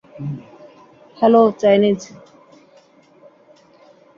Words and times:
Hello, 1.17 1.41
Chinese. 1.61 2.01